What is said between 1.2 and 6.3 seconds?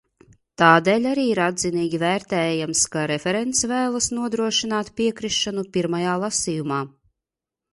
ir atzinīgi vērtējams, ka referents vēlas nodrošināt piekrišanu pirmajā